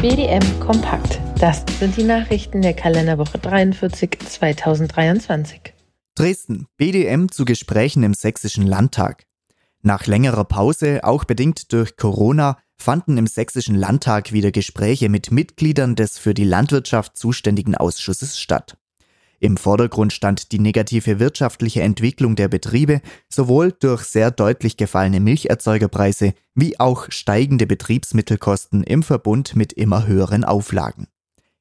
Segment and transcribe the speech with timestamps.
[0.00, 1.20] BDM Kompakt.
[1.40, 5.74] Das sind die Nachrichten der Kalenderwoche 43 2023.
[6.14, 6.66] Dresden.
[6.76, 9.24] BDM zu Gesprächen im Sächsischen Landtag.
[9.82, 15.96] Nach längerer Pause, auch bedingt durch Corona, fanden im Sächsischen Landtag wieder Gespräche mit Mitgliedern
[15.96, 18.76] des für die Landwirtschaft zuständigen Ausschusses statt.
[19.40, 26.34] Im Vordergrund stand die negative wirtschaftliche Entwicklung der Betriebe, sowohl durch sehr deutlich gefallene Milcherzeugerpreise
[26.54, 31.06] wie auch steigende Betriebsmittelkosten im Verbund mit immer höheren Auflagen.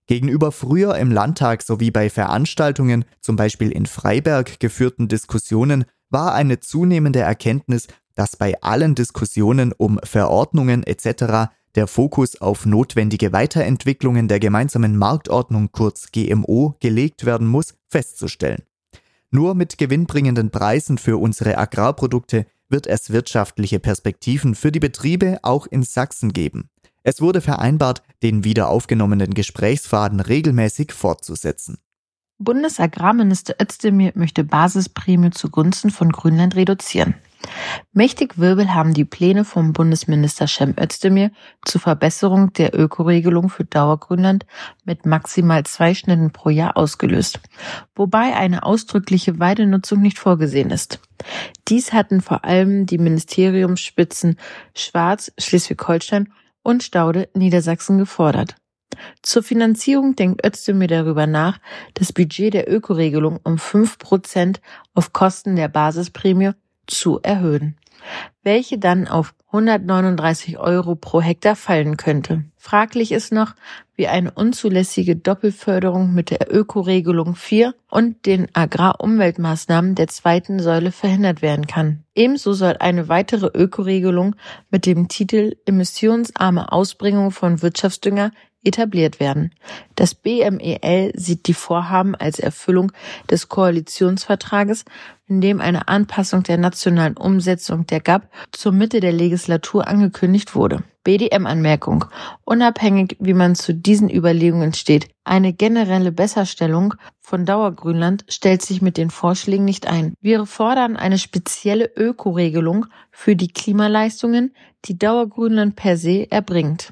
[0.07, 6.59] Gegenüber früher im Landtag sowie bei Veranstaltungen, zum Beispiel in Freiberg geführten Diskussionen, war eine
[6.59, 14.39] zunehmende Erkenntnis, dass bei allen Diskussionen um Verordnungen etc der Fokus auf notwendige Weiterentwicklungen der
[14.39, 18.63] gemeinsamen Marktordnung kurz GMO gelegt werden muss, festzustellen.
[19.30, 25.67] Nur mit gewinnbringenden Preisen für unsere Agrarprodukte wird es wirtschaftliche Perspektiven für die Betriebe auch
[25.67, 26.70] in Sachsen geben.
[27.03, 31.78] Es wurde vereinbart, den wieder aufgenommenen Gesprächsfaden regelmäßig fortzusetzen.
[32.39, 37.16] Bundesagrarminister Özdemir möchte Basisprämie zugunsten von Grünland reduzieren.
[37.94, 41.31] Mächtig Wirbel haben die Pläne vom Bundesminister Cem Özdemir
[41.66, 44.45] zur Verbesserung der Ökoregelung für Dauergrünland
[44.86, 47.39] mit maximal zwei Schnitten pro Jahr ausgelöst,
[47.95, 51.00] wobei eine ausdrückliche Weidenutzung nicht vorgesehen ist.
[51.67, 54.38] Dies hatten vor allem die Ministeriumsspitzen
[54.75, 56.31] Schwarz, Schleswig-Holstein
[56.63, 58.55] und Staude Niedersachsen gefordert.
[59.22, 61.59] Zur Finanzierung denkt Özdemir darüber nach,
[61.94, 64.61] das Budget der Ökoregelung um fünf Prozent
[64.94, 66.52] auf Kosten der Basisprämie
[66.88, 67.77] zu erhöhen,
[68.43, 72.44] welche dann auf 139 Euro pro Hektar fallen könnte.
[72.57, 73.53] Fraglich ist noch,
[73.95, 81.41] wie eine unzulässige Doppelförderung mit der Ökoregelung 4 und den Agrarumweltmaßnahmen der zweiten Säule verhindert
[81.41, 82.03] werden kann.
[82.13, 84.35] Ebenso soll eine weitere Ökoregelung
[84.69, 88.31] mit dem Titel Emissionsarme Ausbringung von Wirtschaftsdünger
[88.63, 89.52] etabliert werden.
[89.95, 92.91] Das BMEL sieht die Vorhaben als Erfüllung
[93.30, 94.85] des Koalitionsvertrages,
[95.28, 100.84] in dem eine Anpassung der nationalen Umsetzung der GAP zur Mitte der Legislatur angekündigt wurde.
[101.03, 102.06] BDM-Anmerkung.
[102.44, 108.97] Unabhängig, wie man zu diesen Überlegungen steht, eine generelle Besserstellung von Dauergrünland stellt sich mit
[108.97, 110.13] den Vorschlägen nicht ein.
[110.19, 114.53] Wir fordern eine spezielle Ökoregelung für die Klimaleistungen,
[114.85, 116.91] die Dauergrünland per se erbringt.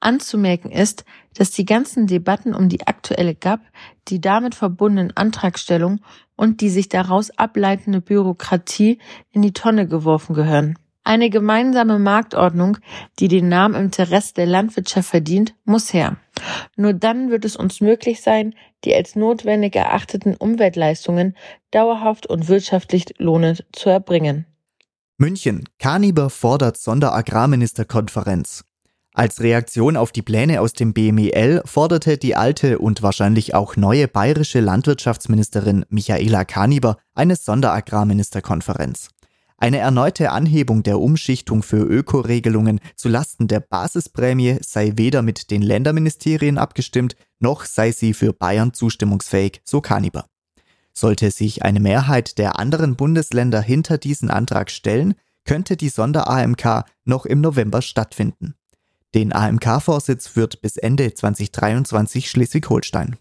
[0.00, 1.04] Anzumerken ist,
[1.34, 3.60] dass die ganzen Debatten um die aktuelle GAP,
[4.08, 6.00] die damit verbundenen Antragstellungen
[6.36, 8.98] und die sich daraus ableitende Bürokratie
[9.30, 10.78] in die Tonne geworfen gehören.
[11.04, 12.78] Eine gemeinsame Marktordnung,
[13.20, 16.16] die den Namen im Interesse der Landwirtschaft verdient, muss her.
[16.74, 21.36] Nur dann wird es uns möglich sein, die als notwendig erachteten Umweltleistungen
[21.70, 24.46] dauerhaft und wirtschaftlich lohnend zu erbringen.
[25.16, 25.64] München.
[25.78, 28.64] Kaniber fordert Sonderagrarministerkonferenz.
[29.16, 34.08] Als Reaktion auf die Pläne aus dem BMEL forderte die alte und wahrscheinlich auch neue
[34.08, 39.08] bayerische Landwirtschaftsministerin Michaela Kaniber eine Sonderagrarministerkonferenz.
[39.56, 45.62] Eine erneute Anhebung der Umschichtung für Ökoregelungen zu Lasten der Basisprämie sei weder mit den
[45.62, 50.26] Länderministerien abgestimmt, noch sei sie für Bayern zustimmungsfähig, so Kaniber.
[50.92, 55.14] Sollte sich eine Mehrheit der anderen Bundesländer hinter diesen Antrag stellen,
[55.46, 58.56] könnte die Sonder-AMK noch im November stattfinden.
[59.14, 63.16] Den AMK-Vorsitz führt bis Ende 2023 Schleswig-Holstein.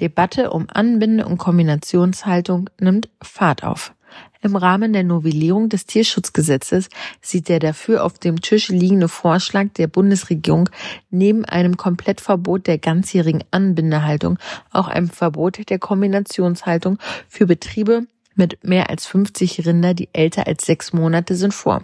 [0.00, 3.94] Debatte um Anbinde- und Kombinationshaltung nimmt Fahrt auf.
[4.40, 6.88] Im Rahmen der Novellierung des Tierschutzgesetzes
[7.20, 10.70] sieht der dafür auf dem Tisch liegende Vorschlag der Bundesregierung
[11.10, 14.38] neben einem Komplettverbot der ganzjährigen Anbindehaltung
[14.70, 16.98] auch ein Verbot der Kombinationshaltung
[17.28, 21.82] für Betriebe mit mehr als 50 Rinder, die älter als sechs Monate sind, vor.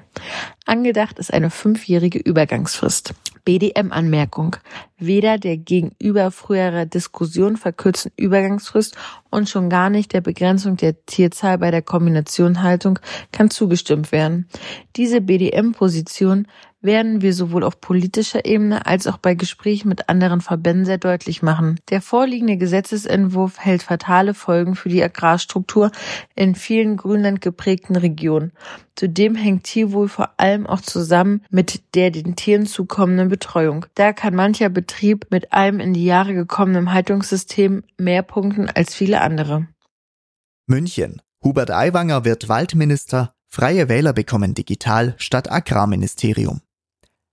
[0.67, 3.15] Angedacht ist eine fünfjährige Übergangsfrist.
[3.45, 4.57] BDM-Anmerkung.
[4.97, 8.97] Weder der gegenüber früherer Diskussion verkürzten Übergangsfrist
[9.31, 12.99] und schon gar nicht der Begrenzung der Tierzahl bei der Kombinationhaltung
[13.33, 14.49] kann zugestimmt werden.
[14.97, 16.47] Diese BDM-Position
[16.85, 21.43] werden wir sowohl auf politischer Ebene als auch bei Gesprächen mit anderen Verbänden sehr deutlich
[21.43, 21.81] machen.
[21.89, 25.91] Der vorliegende Gesetzesentwurf hält fatale Folgen für die Agrarstruktur
[26.35, 28.53] in vielen Grünland geprägten Regionen.
[28.97, 33.87] Zudem hängt Tierwohl vor allem auch zusammen mit der den Tieren zukommenden Betreuung.
[33.95, 39.21] Da kann mancher Betrieb mit einem in die Jahre gekommenen Haltungssystem mehr punkten als viele
[39.21, 39.67] andere.
[40.67, 41.21] München.
[41.43, 46.61] Hubert Aiwanger wird Waldminister, Freie Wähler bekommen digital statt Agrarministerium.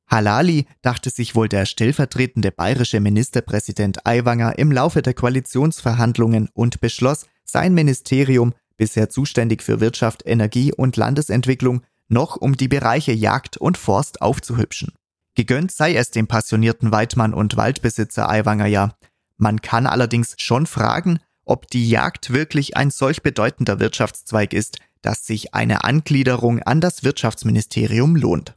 [0.07, 7.27] Halali dachte sich wohl der stellvertretende bayerische Ministerpräsident Aiwanger im Laufe der Koalitionsverhandlungen und beschloss,
[7.45, 13.77] sein Ministerium, bisher zuständig für Wirtschaft, Energie und Landesentwicklung, noch um die Bereiche Jagd und
[13.77, 14.93] Forst aufzuhübschen.
[15.35, 18.95] Gegönnt sei es dem passionierten Weidmann und Waldbesitzer Aiwanger ja.
[19.37, 25.27] Man kann allerdings schon fragen, ob die Jagd wirklich ein solch bedeutender Wirtschaftszweig ist, dass
[25.27, 28.55] sich eine Angliederung an das Wirtschaftsministerium lohnt.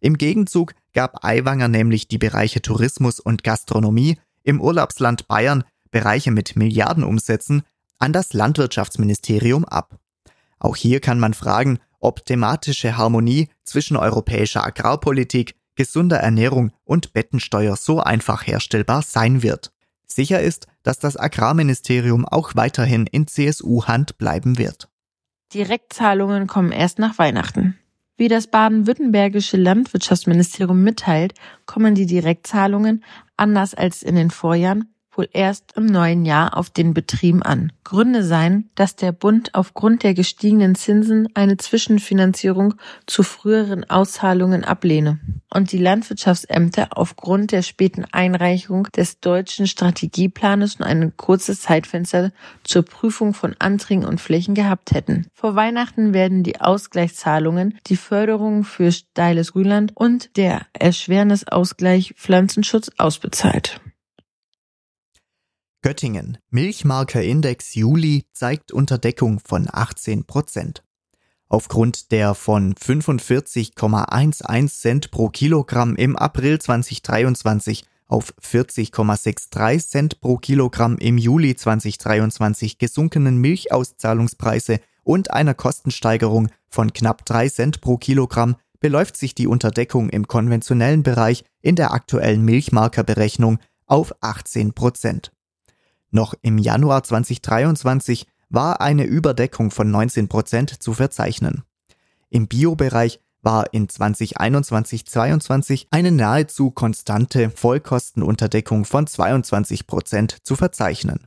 [0.00, 5.62] Im Gegenzug gab Aiwanger nämlich die Bereiche Tourismus und Gastronomie im Urlaubsland Bayern,
[5.92, 7.62] Bereiche mit Milliardenumsätzen,
[7.98, 9.98] an das Landwirtschaftsministerium ab.
[10.58, 17.76] Auch hier kann man fragen, ob thematische Harmonie zwischen europäischer Agrarpolitik, gesunder Ernährung und Bettensteuer
[17.76, 19.72] so einfach herstellbar sein wird.
[20.06, 24.88] Sicher ist, dass das Agrarministerium auch weiterhin in CSU-Hand bleiben wird.
[25.52, 27.78] Direktzahlungen kommen erst nach Weihnachten.
[28.16, 31.34] Wie das baden-württembergische Landwirtschaftsministerium mitteilt,
[31.66, 33.02] kommen die Direktzahlungen,
[33.36, 37.72] anders als in den Vorjahren, wohl erst im neuen Jahr auf den Betrieben an.
[37.84, 42.74] Gründe seien, dass der Bund aufgrund der gestiegenen Zinsen eine Zwischenfinanzierung
[43.06, 45.20] zu früheren Auszahlungen ablehne
[45.52, 52.32] und die Landwirtschaftsämter aufgrund der späten Einreichung des deutschen Strategieplanes nur ein kurzes Zeitfenster
[52.64, 55.26] zur Prüfung von Anträgen und Flächen gehabt hätten.
[55.34, 63.80] Vor Weihnachten werden die Ausgleichszahlungen, die Förderung für steiles Grünland und der Erschwernisausgleich Pflanzenschutz ausbezahlt.
[65.84, 66.38] Göttingen.
[66.48, 70.82] Milchmarkerindex Juli zeigt Unterdeckung von 18 Prozent.
[71.50, 80.96] Aufgrund der von 45,11 Cent pro Kilogramm im April 2023 auf 40,63 Cent pro Kilogramm
[80.96, 89.18] im Juli 2023 gesunkenen Milchauszahlungspreise und einer Kostensteigerung von knapp 3 Cent pro Kilogramm beläuft
[89.18, 95.33] sich die Unterdeckung im konventionellen Bereich in der aktuellen Milchmarkerberechnung auf 18 Prozent.
[96.14, 101.64] Noch im Januar 2023 war eine Überdeckung von 19 Prozent zu verzeichnen.
[102.30, 111.26] Im Biobereich war in 2021-22 eine nahezu konstante Vollkostenunterdeckung von 22 Prozent zu verzeichnen.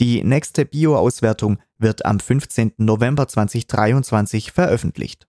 [0.00, 2.72] Die nächste Bio-Auswertung wird am 15.
[2.78, 5.26] November 2023 veröffentlicht.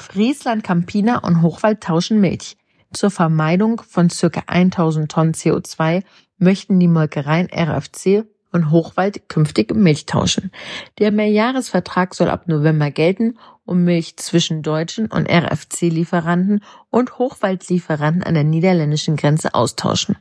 [0.00, 2.56] Friesland, Campina und Hochwald tauschen Milch.
[2.94, 4.42] Zur Vermeidung von ca.
[4.46, 6.02] 1000 Tonnen CO2
[6.38, 10.50] möchten die Molkereien RFC und Hochwald künftig Milch tauschen.
[10.98, 18.34] Der Mehrjahresvertrag soll ab November gelten, um Milch zwischen deutschen und RFC-Lieferanten und Hochwaldlieferanten an
[18.34, 20.16] der niederländischen Grenze austauschen.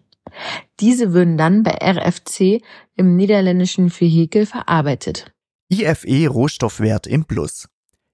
[0.79, 2.61] Diese würden dann bei RFC
[2.95, 5.31] im niederländischen Vehikel verarbeitet.
[5.71, 7.69] IFE Rohstoffwert im Plus.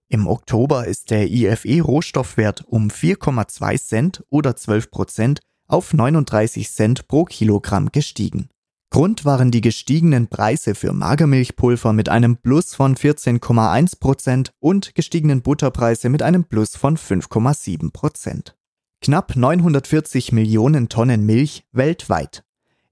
[0.08, 5.40] Im Oktober ist der IFE Rohstoffwert um 4,2 Cent oder 12 Prozent
[5.72, 8.50] auf 39 Cent pro Kilogramm gestiegen.
[8.94, 15.42] Grund waren die gestiegenen Preise für Magermilchpulver mit einem Plus von 14,1 Prozent und gestiegenen
[15.42, 18.58] Butterpreise mit einem Plus von 5,7 Prozent.
[19.02, 22.44] Knapp 940 Millionen Tonnen Milch weltweit.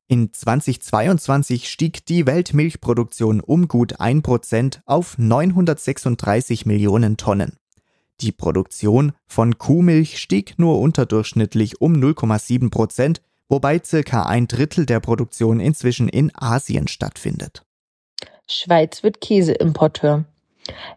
[0.08, 7.58] In 2022 stieg die Weltmilchproduktion um gut 1 Prozent auf 936 Millionen Tonnen.
[8.22, 15.00] Die Produktion von Kuhmilch stieg nur unterdurchschnittlich um 0,7 Prozent, wobei circa ein Drittel der
[15.00, 17.64] Produktion inzwischen in Asien stattfindet.
[18.48, 20.26] Schweiz wird Käseimporteur.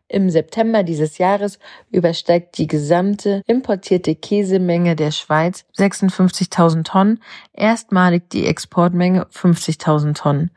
[0.08, 1.58] Im September dieses Jahres
[1.90, 7.22] übersteigt die gesamte importierte Käsemenge der Schweiz 56.000 Tonnen,
[7.52, 10.50] erstmalig die Exportmenge 50.000 Tonnen.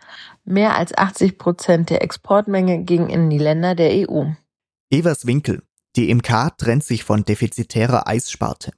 [0.43, 4.31] Mehr als 80 Prozent der Exportmenge ging in die Länder der EU.
[4.89, 5.63] Evers Winkel,
[5.95, 8.71] die MK trennt sich von defizitärer Eissparte.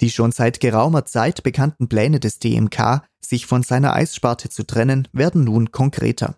[0.00, 5.08] Die schon seit geraumer Zeit bekannten Pläne des DMK, sich von seiner Eissparte zu trennen,
[5.12, 6.36] werden nun konkreter.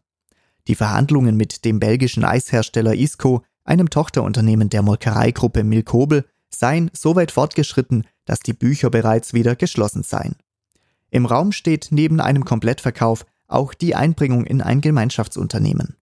[0.67, 7.31] Die Verhandlungen mit dem belgischen Eishersteller Isco, einem Tochterunternehmen der Molkereigruppe Milkobel, seien so weit
[7.31, 10.37] fortgeschritten, dass die Bücher bereits wieder geschlossen seien.
[11.11, 15.97] Im Raum steht neben einem Komplettverkauf auch die Einbringung in ein Gemeinschaftsunternehmen.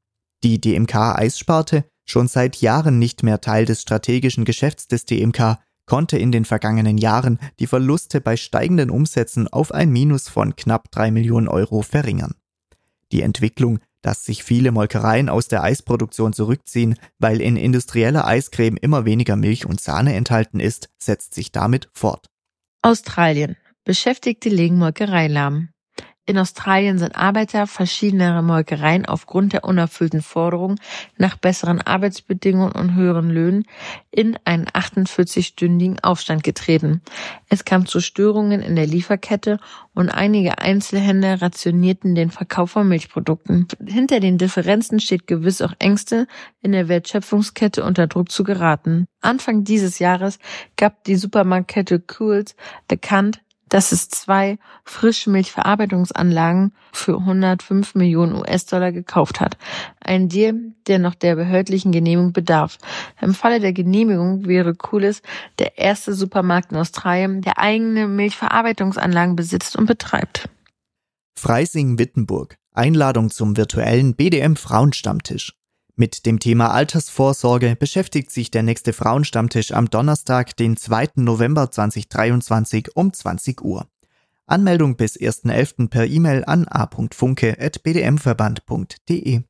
[0.44, 6.18] Die DMK Eissparte schon seit Jahren nicht mehr Teil des strategischen Geschäfts des DMK, konnte
[6.18, 11.10] in den vergangenen Jahren die Verluste bei steigenden Umsätzen auf ein Minus von knapp drei
[11.10, 12.34] Millionen Euro verringern.
[13.10, 19.04] Die Entwicklung, dass sich viele Molkereien aus der Eisproduktion zurückziehen, weil in industrieller Eiscreme immer
[19.04, 22.26] weniger Milch und Sahne enthalten ist, setzt sich damit fort.
[22.82, 23.56] Australien.
[23.84, 25.70] Beschäftigte legen Molkerei lahm.
[26.28, 30.78] In Australien sind Arbeiter verschiedener Molkereien aufgrund der unerfüllten Forderungen
[31.16, 33.64] nach besseren Arbeitsbedingungen und höheren Löhnen
[34.10, 37.00] in einen 48-stündigen Aufstand getreten.
[37.48, 39.58] Es kam zu Störungen in der Lieferkette
[39.94, 43.66] und einige Einzelhändler rationierten den Verkauf von Milchprodukten.
[43.86, 46.26] Hinter den Differenzen steht gewiss auch Ängste,
[46.60, 49.06] in der Wertschöpfungskette unter Druck zu geraten.
[49.22, 50.38] Anfang dieses Jahres
[50.76, 52.54] gab die Supermarktkette Cools
[52.86, 59.56] bekannt, dass es zwei Frischmilchverarbeitungsanlagen für 105 Millionen US-Dollar gekauft hat.
[60.00, 62.78] Ein Deal, der noch der behördlichen Genehmigung bedarf.
[63.20, 65.22] Im Falle der Genehmigung wäre Coolis
[65.58, 70.48] der erste Supermarkt in Australien, der eigene Milchverarbeitungsanlagen besitzt und betreibt.
[71.38, 72.56] Freising-Wittenburg.
[72.72, 75.54] Einladung zum virtuellen BDM Frauenstammtisch.
[76.00, 81.08] Mit dem Thema Altersvorsorge beschäftigt sich der nächste Frauenstammtisch am Donnerstag, den 2.
[81.16, 83.88] November 2023 um 20 Uhr.
[84.46, 85.88] Anmeldung bis 1.11.
[85.88, 89.42] per E-Mail an a.funke.bdmverband.de.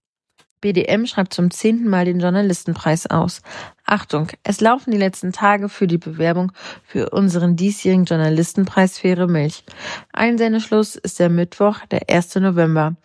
[0.61, 3.43] BDM schreibt zum zehnten Mal den Journalistenpreis aus.
[3.85, 6.53] Achtung, es laufen die letzten Tage für die Bewerbung
[6.85, 9.65] für unseren diesjährigen Journalistenpreis Faire Milch.
[10.13, 12.37] Einsendeschluss ist der Mittwoch, der 1.
[12.37, 12.97] November.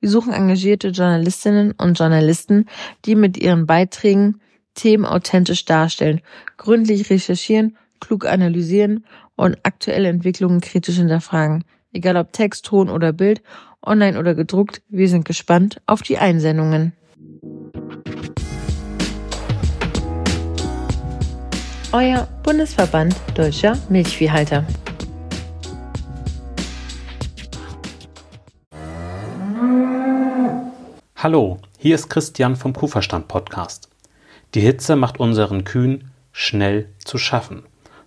[0.00, 2.66] Wir suchen engagierte Journalistinnen und Journalisten,
[3.04, 4.40] die mit ihren Beiträgen
[4.74, 6.22] Themen authentisch darstellen,
[6.56, 9.04] gründlich recherchieren, klug analysieren
[9.36, 11.64] und aktuelle Entwicklungen kritisch hinterfragen.
[11.92, 13.42] Egal ob Text, Ton oder Bild,
[13.82, 16.92] online oder gedruckt, wir sind gespannt auf die Einsendungen.
[21.92, 24.66] Euer Bundesverband Deutscher Milchviehhalter.
[31.16, 33.90] Hallo, hier ist Christian vom Kuhverstand Podcast.
[34.54, 37.62] Die Hitze macht unseren Kühen schnell zu schaffen.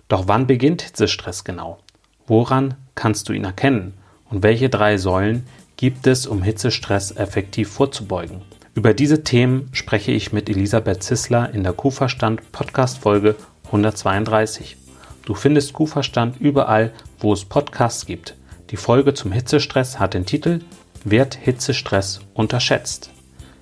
[0.08, 1.78] Doch wann beginnt Hitzestress genau?
[2.26, 3.94] Woran kannst du ihn erkennen?
[4.32, 5.46] Und welche drei Säulen
[5.78, 8.42] gibt es, um Hitzestress effektiv vorzubeugen?
[8.76, 13.36] Über diese Themen spreche ich mit Elisabeth Zissler in der Kuhverstand Podcast Folge
[13.68, 14.76] 132.
[15.24, 18.36] Du findest Kuhverstand überall, wo es Podcasts gibt.
[18.72, 20.60] Die Folge zum Hitzestress hat den Titel
[21.06, 23.12] Wird Hitzestress unterschätzt?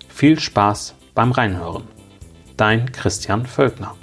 [0.09, 1.83] Viel Spaß beim Reinhören.
[2.57, 3.95] Dein Christian Völkner.